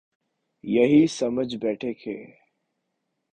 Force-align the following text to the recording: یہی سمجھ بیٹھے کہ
یہی 0.63 1.05
سمجھ 1.09 1.55
بیٹھے 1.55 1.93
کہ 1.93 2.15